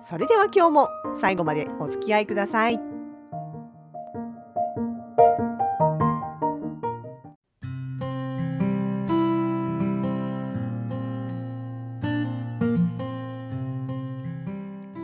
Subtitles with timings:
[0.00, 2.80] それでは今日も最後までお付き合いください。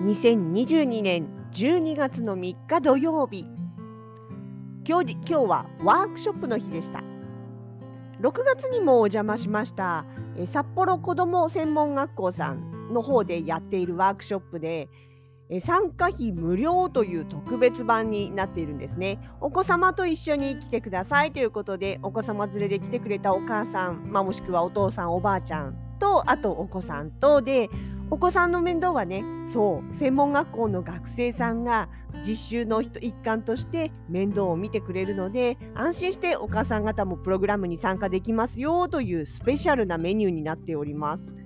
[0.05, 3.47] 2022年12月の3日土曜日
[4.87, 7.03] 今日今日はワークショップの日でした。
[8.21, 10.07] 6月にもお邪魔しました
[10.47, 12.74] 札幌子ども専門学校さん。
[12.93, 14.89] の方でやっているワークショップで
[15.61, 27.69] 参加費無料という特別版になっているんですねお子様と一緒に来てくださいということでお子様連れで来てくれたお母さん、まあ、もしくはお父さんおばあちゃんとあとお子さんとで
[28.11, 31.89] お子さんの面倒はねそう専門学校の学生さんが
[32.27, 41.44] 実習の一環として面倒を見てくれるので安心してお母さん方もプログラムに参加できますよというスペシャルなメニューになっております。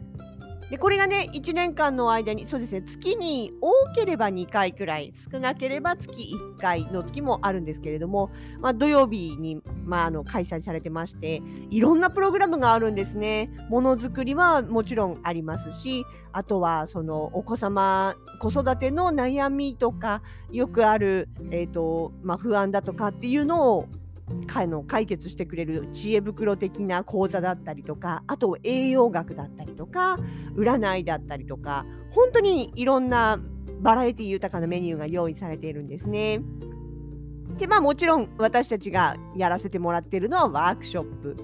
[0.70, 8.30] でこれがね1年間の間にそうですね月に多ければ2回くらい少なければ月1回の月もあるんですけれども、
[8.60, 13.50] まあ、土曜日に、まあ、あの開催されてましていろんなプログラムがあるんですね。
[13.68, 23.88] ものづくりはもちろんありますしあとはそのお子様子育ての悩みとかよくある、えーとまあ、不安だとかっていうのを
[24.66, 30.18] の解決してくれる知恵袋的な講座だったりとかあと栄養学だったりとか
[30.56, 33.38] 占いだったりとか本当にいろんな
[33.80, 36.40] バラエティ豊かなメニューが用意されているんですね。
[37.56, 41.36] でまあもちろん私たちがやらせてもらっているのはワークショップ。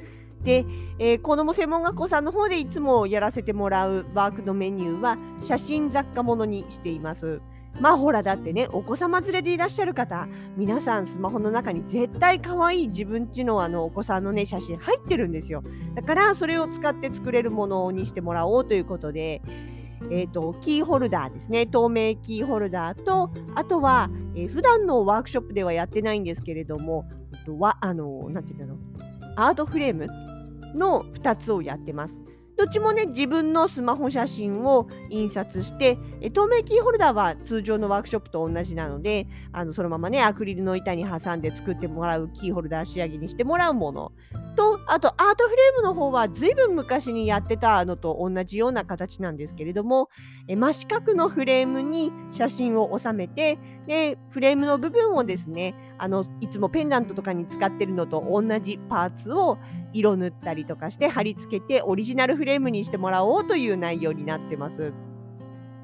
[0.42, 0.66] で、
[0.98, 7.40] えー、子ども専門学校さんの方でいつもやらせてもらうワークのメニューは写真雑貨ものにしています。
[7.80, 15.62] まあほらだってねお子様連れでいらっしゃる方皆さんスマホの中に絶対可愛い自分ちのあのお子さんのね写真入ってるんですよ。
[15.94, 19.42] だからそれを使って作れるものにしてもらおうということで
[20.10, 21.66] えーと、キーホルダーですね。
[21.66, 27.08] 透明キーホルダーとあとは、えー、普段のワークショップではやってないんですけれども
[27.58, 28.76] わあのなんていうの
[29.36, 30.06] アートフレーム
[30.74, 32.20] の2つをやってます。
[32.56, 35.98] どっちもね自分のスマホ写真を印刷して
[36.32, 44.12] 透明キーホルダーは通常のワークショップと同じなのであのそのままねアクリルの板に挟んで作ってもらうキーホルダー仕上げにしてもらうもの。
[44.56, 50.10] とあとアートフレームの方はずいぶん昔にやってたのと同じような形なんですけれども
[50.46, 59.58] 真四角のフレームに写真を収めてでフレームの部分をですねあのいつもペンダントとかに使ってるのと同じパーツを
[59.92, 64.92] 色塗ったりとかして貼り付けてオリジナルフレームにしてもらおうという内容になってます。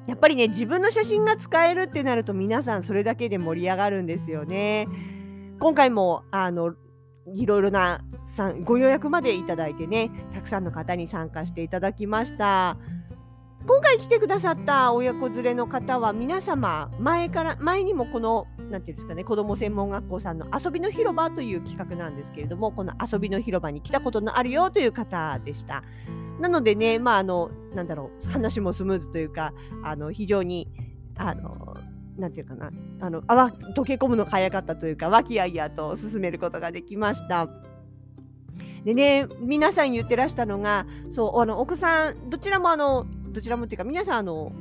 [0.07, 4.87] やっぱりね自分の写真が使えるってなると皆さんそれだけで盛り上がるんですよね。
[5.59, 6.73] 今回もあの
[7.33, 8.01] いろいろな
[8.63, 12.77] ご予約までいただいてねたくさんの方に参加していただきました。
[13.67, 25.83] 今回来てくださった親子連れの方は皆様前から前にもこのなんていうんですかね子ども専門学校さんの遊びの広場という企画なんですけれどもこの遊びの広場に来たことのあるよという方でした。
[26.39, 30.67] なのでねまああのなんだろう話もスムーズというかあの非常に
[31.17, 31.77] あの
[32.17, 37.47] なんていうかなあのあわ溶け込むのが早かったというか和気あいあいと進めることができました。
[38.83, 44.51] でね皆さん言ってらしたのがそうあのお子さんどちらもあのどちらもっていうか皆さんあの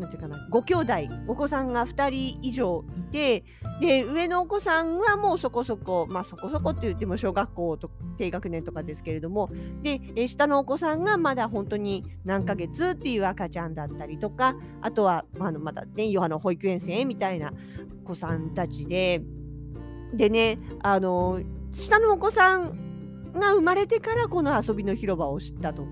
[0.00, 0.94] なんていうかなご兄弟
[1.28, 3.44] お子さんが2人以上いて
[3.80, 9.50] で上のお子さんはもうそこそこまあそこそこって言っても小学校と低学年とかですけれども
[9.82, 17.52] で下のお子さんがまだ本当に何ヶ月っていう赤ちゃんだったりとかあとは、まあ、まだねヨハの保育園生みたいな
[18.04, 19.22] 子さんたちで
[20.14, 21.40] でねあの
[21.72, 22.89] 下のお子さん
[23.34, 25.86] が生まれてからこの遊びの広場を知ったと。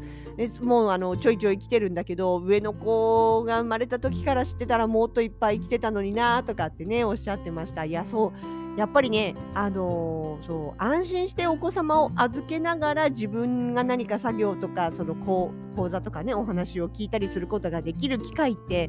[0.63, 7.85] もうあのちょいちょい来てるんだけど上の子が生まれた時から知ってたらもっといっぱい来てたのになとかってねおっしゃってました。
[7.85, 15.53] いやそうやっぱりね、あのー、そう安心してお子様を預けながら自分が何か作業とかその講
[15.89, 18.89] 座とかねお話を聞いたりすることができる機会って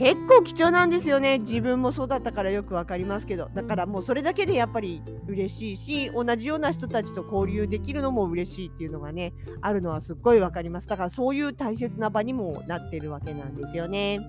[0.00, 14.20] 結構貴重なんですよね自分もそうだったからよく分かりますけどだからもうそれだけでやっぱり嬉しいし同じような人たちと交流できるのも嬉しいっていうのがねあるのはすっごい分かりますだからそういう大切な場にもなってるわけなんですよね。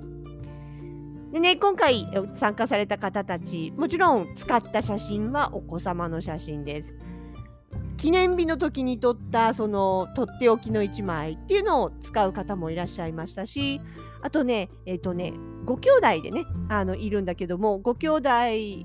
[1.31, 6.97] でね、今回参加された方たち、もちろん使った写真はお子様の写真です。
[8.01, 13.79] 記念日の時に撮ったそのとっておきの1枚っていうのを使う方もいらっしゃいましたし、
[14.23, 15.33] あとね、えっ、ー、とね、
[15.65, 18.81] ご兄弟でね、あのいるんだけども、ご兄弟2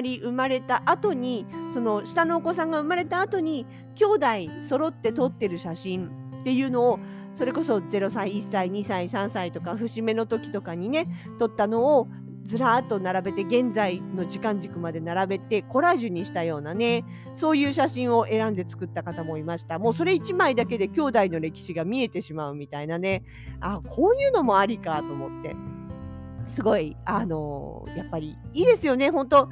[0.00, 1.44] 人生まれた後に、
[1.74, 3.66] その下のお子さんが生まれた後に、
[3.96, 4.26] 兄弟
[4.66, 6.08] 揃って撮ってる写真
[6.40, 7.00] っていうのを
[7.34, 11.08] それこそ0歳1歳2歳3歳とか節目の時とかにね
[11.38, 12.08] 撮ったのを
[12.44, 17.04] ずらーっと並べて現在の時間軸まで並べてコラージュにしたようなね
[17.34, 19.78] そういう写真を選んで作った方もいました。
[19.78, 23.24] もうそれ1枚だけで兄弟の歴史が見えてしまうみたいなね。
[23.60, 25.56] あこういうのもありかと思って。
[26.46, 29.10] すごいあのー、やっぱりいいですよね。
[29.10, 29.48] 本当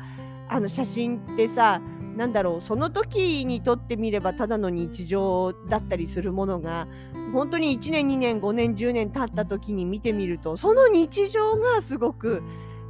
[0.49, 1.81] あの写真ってさ
[2.17, 6.87] なんだろうその時にとってみればただの日常だったりするものが
[7.33, 12.43] 本当に1年2年5年10年経った時に見てみるとその日常がすごく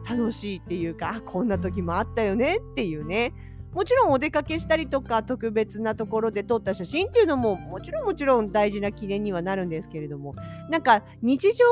[0.08, 3.32] 楽しいっていうかこんな時もあったよねっていうね。
[3.72, 10.34] もちろんお出かけしたりとか特別なところで撮った写真っていうのももちろんもちろん大事な記念にはなるんですけれども。
[10.70, 11.64] なんか日常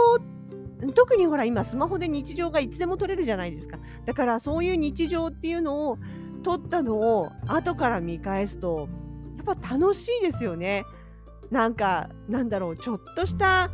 [0.95, 3.79] 特にほら今スマホで日常がいつでも撮れるじゃないですか。
[4.07, 5.99] だからそういう日常っていうのを
[6.43, 8.89] 撮ったのを後から見返すと
[9.45, 10.85] やっぱ楽しいですよね。
[11.51, 13.71] なんかなんだろうちょっとした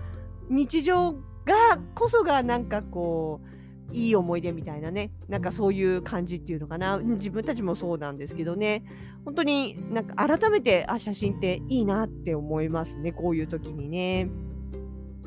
[0.49, 1.19] 日常が
[1.95, 3.56] こそがなんかこう
[3.93, 6.99] いい思い出みたいなねなんかそういう感じっていうのかな。
[6.99, 8.85] 自分たちもそうなんですけどね。
[9.25, 13.13] 本当になんか改めてあ写真っていいなって思いますね。
[13.13, 14.29] こういう時にね。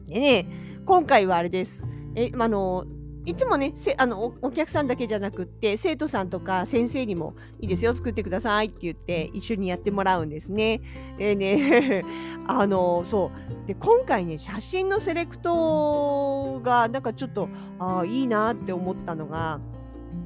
[0.07, 0.47] でね
[0.85, 1.83] 今回はあれです。
[2.15, 2.85] えあの
[3.25, 10.81] いつもねあのお客さんだけじゃなくって生徒さんとか先生にもいいですよ作ってくださいって言って一緒にやってもらうんですね。
[11.18, 12.04] でね
[12.48, 13.31] あのそ
[13.63, 13.68] う。
[13.68, 19.60] で今回ね写真のセレクトがなんかちょっとあいいなって思ったのが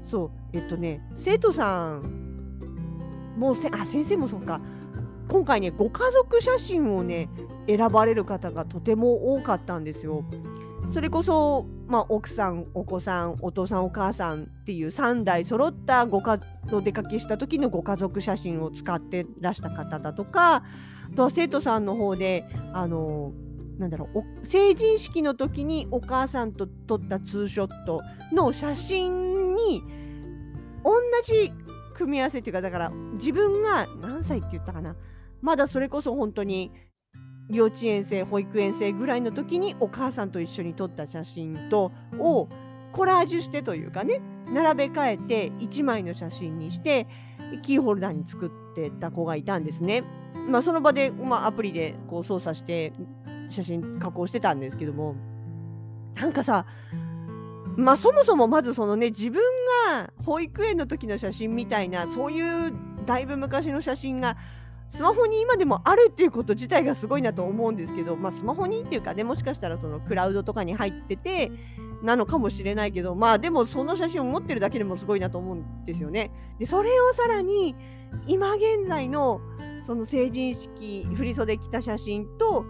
[0.01, 0.31] そう。
[0.53, 4.61] えっとね生徒さんもうせあ先生もそうか。
[5.29, 7.29] 今回ねご家族写真をね
[7.67, 10.23] 選ばれる方がとても多かったんですよ。
[10.91, 16.39] それこそ、まあ、奥さんお子さんお父さんお母さんっていう3代揃ったご家
[16.71, 20.63] お出かけした時のご家族写真を使ってらした方だとかあ
[21.15, 23.31] とは生徒さんの方であの
[23.77, 28.01] なんだろう成人式の時にお母さんと撮ったツーショット
[28.31, 29.83] の写真に
[30.83, 30.91] 同
[31.23, 31.51] じ
[31.93, 34.95] 組み合わせっていうかだから自分が何歳って言ったかな。
[35.41, 36.71] まだそれこそ本当に
[37.49, 42.49] 幼稚園生保育園生ぐらいの時にお母さんと一緒に撮った写真とを
[42.91, 47.07] コラージュしてというかね並べ替えて1枚の写真にして
[47.61, 50.03] キーホルダーに作ってた子がいたんですね。
[50.49, 52.91] まあ、その場で、まあ、アプリでこう操作して
[53.49, 55.15] 写真加工してたんですけども
[56.15, 56.65] なんかさ
[57.77, 59.41] まあそもそもまずそのね自分
[59.89, 62.73] が保育園の時の写真みたいなそういう
[63.05, 64.37] だいぶ昔の写真が
[64.93, 71.51] スマホに今でもあるっていうこと自体がすごいなと思うんですけど、まあ、スマホにっていうかねもしかしたらそのクラウドとかに入ってて
[72.03, 76.29] なのかもしれないけどまあでもその写真を持ってるだけでもすごいなと思うんですよね。
[76.59, 77.75] でそれをさらに
[78.27, 79.41] 今現在の
[79.83, 82.65] その成人式振り袖着た写真と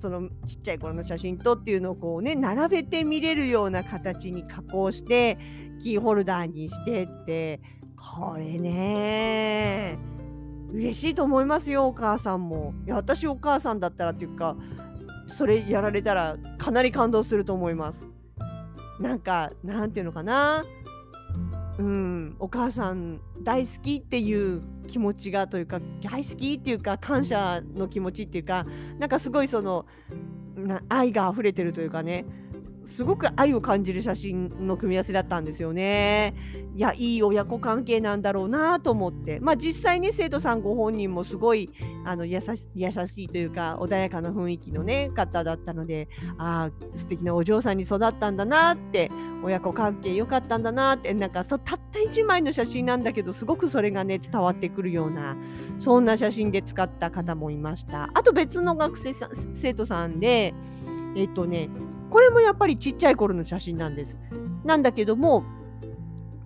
[0.00, 5.38] そのちっちゃい頃の写真とっていうのをこうね並べて見れるような形に加工して
[5.80, 7.60] キーホルダーにしてって
[7.96, 10.17] これね
[10.72, 12.74] 嬉しいと思いますよお母さんも。
[12.86, 14.56] いや私お母さんだったらっていうか
[15.26, 18.06] それやられたらかなり感動すると思います。
[19.00, 20.64] なんかなんていうのかな。
[21.78, 28.66] うんお母さん大好きっていう気持ちがというか大好きっていうか感謝の気持ちっていうか
[28.98, 29.86] なんかすごいその
[30.88, 32.24] 愛が溢れてるというかね。
[32.88, 36.34] すごく愛を感じる写真の組み合わせだったんですよね。
[36.74, 41.70] いやいい親子関係なんだろうなと思ってまあ実際ね生徒さんご本人もすごい
[42.04, 49.10] あの優し優しいというか穏やかな雰囲気のね方だったのでああ素敵なお嬢さんに育ったんだなって
[49.42, 55.36] 親子関係良かったんだなってなんかそたった1枚の写真なんだけどすごくそれがね伝わってくるような
[55.78, 58.08] そんな写真で使った方もいました。
[58.14, 60.54] あと別の学生さ生徒さんで
[61.16, 61.68] えっとね
[62.10, 64.18] これもやっぱりちっちゃい頃の写真なんです。
[64.64, 65.44] なんだけども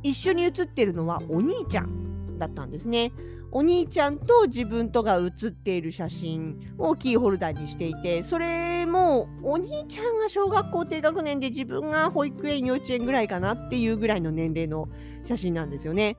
[0.02, 3.12] 一緒に写ってるのはお兄ちゃんだったんですね。
[3.54, 14.88] お兄ちゃんと自分とが写っている写真をキーホルダーにしていてそれもお兄ちゃんが小学校低学年で自分が保育園幼稚園ぐらいかなっていうぐらいの年齢の
[15.24, 16.16] 写真なんですよね。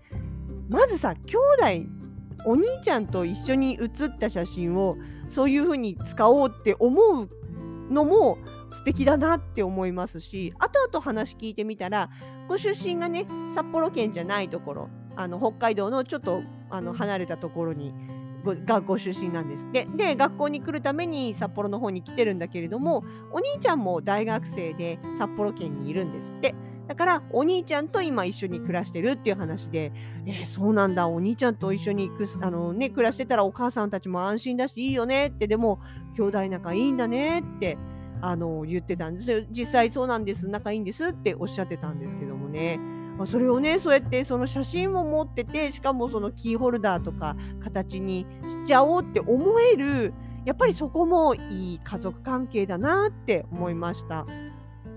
[0.69, 1.38] まずさ兄
[1.81, 1.89] 弟
[2.45, 4.97] お兄ちゃんと一緒に写った写真を
[5.27, 7.29] そういう風に使おうって思う
[7.91, 8.38] のも
[8.74, 12.10] 素敵だなって思いますし後々話聞いてみたら
[12.48, 17.94] ご出身がね札幌県じゃないところあの北海道のちょっとあの離れたところに
[18.44, 19.65] 学校出身なんです。
[19.65, 26.56] ってで学校に来るために札幌の方に来てるんだけれどもお兄ちゃんも大学生で札幌県にいるんですって。
[26.88, 29.94] だからお兄ちゃんと今一緒に暮らしてるっていう話で、
[30.25, 31.08] えー、そうなんだ。
[31.08, 35.48] お兄ちゃんと一緒にくあの、ね、暮らしてたらお母さんたちも安心だしいいよねって。
[35.48, 35.80] でも
[36.13, 37.77] 兄弟仲いいんだねって
[38.25, 42.80] あの言ってたんです実際そうなんです仲いいんですっておっしゃってたんですけどもね。
[43.18, 50.13] まあ、それをねそうやってその写真を持っててしかもそのキーホルダーとか形にしちゃおうって思える
[50.46, 54.25] やっぱりそこもいい家族関係だなって思いました。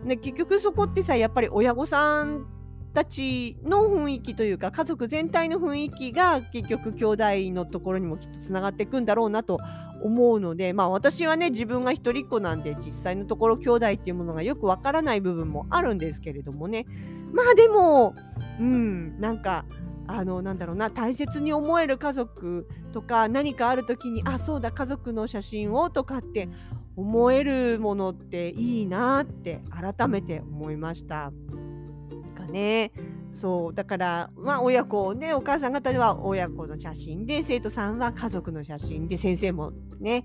[0.05, 2.47] で結局そこってさやっぱり親御さん
[2.97, 7.25] たちの雰囲気というか家族全体の雰囲気が結局兄弟
[7.55, 9.59] のところにもきっとつながっていくんだろうなと
[10.03, 16.87] 思うのでまあ私はね自分が一人っ子なんで実際のところ兄弟っていうものがよくわからない部分もあるんですけれどもね
[17.35, 18.15] まあでも
[18.59, 19.67] うんなんか
[20.07, 26.49] あのなんだろうな大切に思える家族とか何かある時にあそうだ家族の写真をとかって
[26.97, 31.31] 思えるものっていいなって改めて思いました。
[32.47, 32.93] ね。
[33.31, 40.25] そうだからまあ親子ねお母さん方は親子の写真で生徒さんは家族の写真で先生もね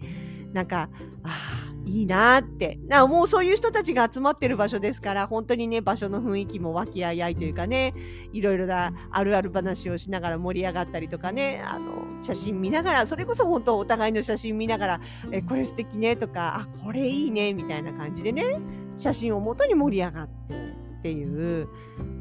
[0.53, 0.89] なんか
[1.23, 7.93] ああいいなってなもうそういう人たちが集まってる場所ですから本当にね場所の雰囲気も和気あいあいというかね
[8.31, 15.01] いろいろなあるある話をしながら盛り上がったりとかねあの写真見ながらそれこそ本当お互いの写真見ながら
[15.31, 18.59] えこれ素敵ねとかあこれいいねみたいな感じでね
[18.95, 21.67] 写真をもとに盛り上がってっていう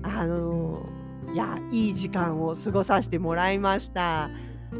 [0.02, 0.86] あの
[1.34, 4.30] いやいい時間を過ごさせてもらいました。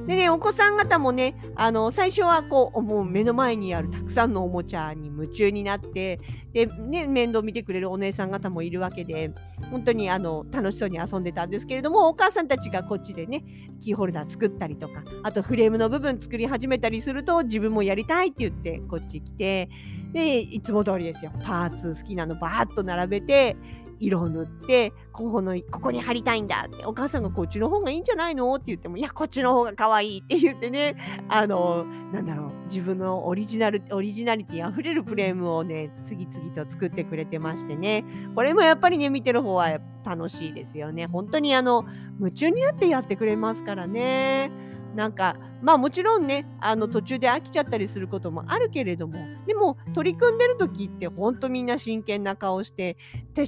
[0.07, 6.21] でね、お子さん方もね、あの、最初はこう、もう目の前にあるたくさんのおもちゃに夢中になって、
[6.53, 9.33] で、ね、面倒見てくれるお姉さん方もいるわけで、
[9.69, 13.43] 本当にあの、楽しそうに遊んでたんですけれども、お母さんたちがこっちでね、
[13.81, 19.69] キーホルダー作ったりとか、あとフレームの部分作り始めたりすると、自分もやりたいって言って、こっち来て、
[20.13, 21.33] で、いつも通りですよ。
[21.43, 23.57] パーツ好きなのバーッと並べて、
[24.01, 28.53] 色を塗ってここのここに貼りたいんだってお母さんがこっちの方がいいんじゃないの？
[28.55, 30.97] って言ってもいやこっちの方が可愛いって言ってね
[31.29, 38.05] あのなんだろう自分のオリジナルオリジナリティあふれるフレームをね次々と作ってくれてましてね。
[38.35, 41.07] これもやっぱりね見てる方は楽しいですよね。
[41.07, 41.85] 本当にあの
[42.19, 44.51] 夢中になってやってくれますからね。
[44.95, 52.97] なんかまあもちろんねあの途中で飽きちゃったりすることもあるけれどもでも取り組んでる時ってほんとみんな真剣な顔して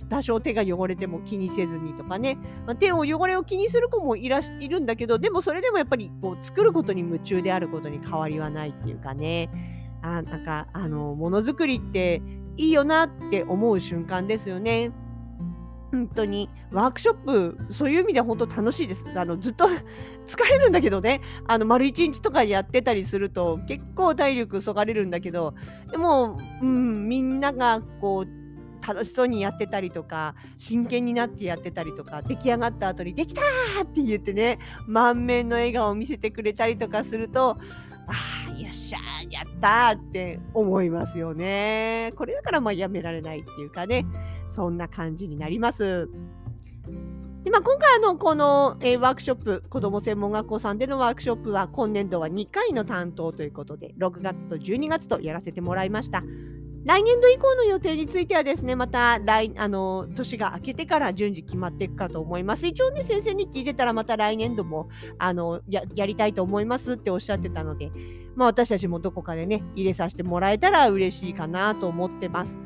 [0.09, 9.51] 多少手が汚れても気にせずにとかね、まあ、手を汚れを気にする子もいらいるんだけどでもそれでもやっぱりこう作ることに夢中であることに変わりはないっていうかね。
[10.05, 12.23] あなんかあのものづくりって
[12.57, 14.91] いいよなって思う瞬間ですよね。
[15.93, 19.05] 本当にワークショップそういう意味では本当楽しいです。
[19.15, 19.67] あのずっと
[20.27, 25.55] 疲れるんだけどねあの丸一日とかやってたりすると結構体力そがれるんだけど
[25.91, 33.43] でも、うん、みんながこう楽しそうにやってたりとか真剣になってやってたりとか出来上がった後に「できた!」
[33.85, 37.59] って言ってね満面の笑顔を見せてくれたりとかすると
[38.07, 38.13] あ
[38.49, 38.99] あよっしゃ
[39.31, 42.13] やったって思いますよね。
[42.17, 44.05] これだからまあやめられないっていうかね
[44.49, 46.09] そんな感じになります。
[47.45, 56.23] でまあ、今回のこの、えー、ワークショップ子ども専門学校さんでのワークショップは今年度は2回の担当ということで6月と12月とやらせてもらいました。
[56.85, 62.67] 来年度以降の予定についてはですね、また来、あの、年が明けてから順次決まっていくかと思います。
[62.67, 67.93] 一応ね、先生に聞いてたらまた来年度も、あの、や、りたいと思いますっておっしゃってたので、
[68.35, 72.59] まあ私たちもどこかでね、入れさせてもらえたら嬉しいかなと思ってます。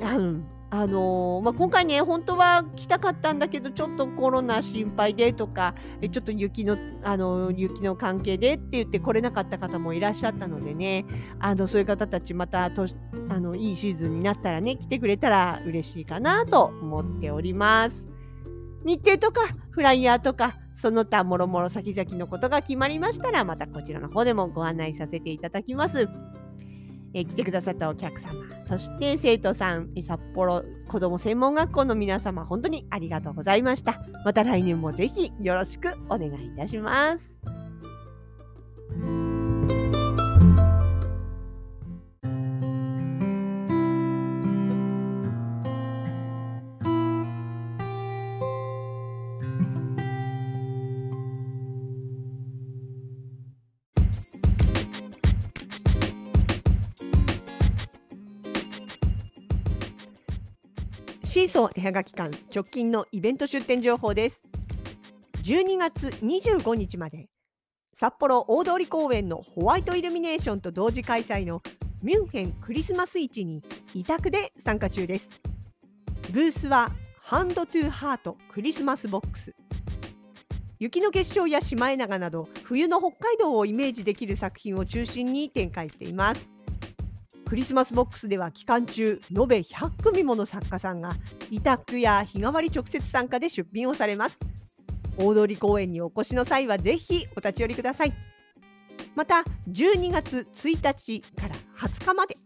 [0.00, 0.51] うん。
[0.74, 11.04] あのー、まあ、今回ね、本当は来たかったんだけど、ちょっとコロナ心配でとか、えちょっと雪の、あの、雪の関係でって言って来れなかった方もいらっしゃったのでね、
[11.40, 12.86] あの、そういう方たちまたと
[13.28, 18.08] あの、いいシーズンになったらね、来てくれたら嬉しいかなと思っております。
[18.82, 26.08] 日程とか、フライヤーとか、その他もろもろ先々のことが決まりましたら、またこちらの方でもご案内させていただきます。
[27.14, 28.34] え来てくださったお客様、
[28.66, 34.00] そして生徒さん、札幌子ども専門学校の皆様、本当にありがとうございました。
[34.24, 37.38] また来年もぜひよろしくお願いいたします。
[61.32, 64.42] シーソー絵はがき館直近のイベント出店情報です。
[65.44, 67.30] 12月25日まで
[67.94, 71.62] 札幌大通公園のホワイトイルミネーションと同時開催の
[72.02, 73.62] ミュンヘンクリスマス市に
[73.94, 75.30] 委託で参加中です。
[76.32, 76.90] ブースは
[77.22, 79.54] ハンドトゥーハートクリスマスボックス。
[80.78, 86.51] 雪の結晶やシマエナガなど冬の北海道をイメージできる作品を中心に展開しています。
[87.52, 91.12] クリスマスボックスでは期間中延べ100組もの作家さんが
[91.50, 94.40] 委託や日替わり直接参加で出品をされます。
[95.18, 98.14] 大通公園にお越しの際はぜひお立ち寄りください。
[99.14, 102.36] また12月1日から20日まで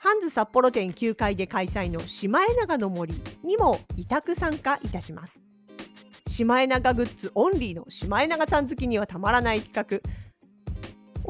[0.00, 5.40] ハンズ札幌店9階で開催のシマエナガの森にも委託参加いたします。
[6.28, 10.10] シマエナガグッズオンリーのシマエナガさん好きにはたまらない企画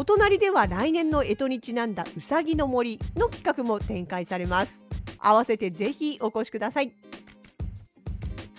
[0.01, 4.83] お隣では来年の干支にちなんだうさぎの森の企画も展開されます。
[5.19, 6.91] 合わせてぜひお越しください。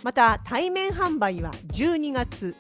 [0.04, 2.56] また対面販売は12月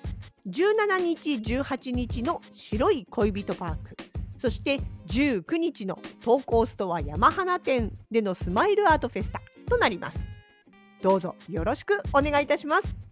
[0.47, 3.95] 17日18日の白い恋人パーク
[4.39, 10.17] そして19日の投稿ストア山花店でのスマイルアートフェスタとなります。
[11.03, 13.10] どうぞよろしくお願いいたします。